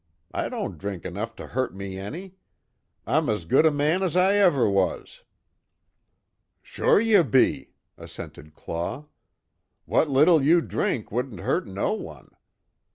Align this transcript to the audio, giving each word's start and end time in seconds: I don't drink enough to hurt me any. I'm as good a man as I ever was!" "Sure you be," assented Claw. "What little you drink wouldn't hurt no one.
I 0.33 0.49
don't 0.49 0.79
drink 0.79 1.05
enough 1.05 1.35
to 1.35 1.45
hurt 1.45 1.75
me 1.75 1.95
any. 1.99 2.33
I'm 3.05 3.29
as 3.29 3.45
good 3.45 3.67
a 3.67 3.71
man 3.71 4.01
as 4.01 4.17
I 4.17 4.33
ever 4.37 4.67
was!" 4.67 5.21
"Sure 6.63 6.99
you 6.99 7.23
be," 7.23 7.73
assented 7.99 8.55
Claw. 8.55 9.05
"What 9.85 10.09
little 10.09 10.41
you 10.41 10.59
drink 10.61 11.11
wouldn't 11.11 11.41
hurt 11.41 11.67
no 11.67 11.93
one. 11.93 12.31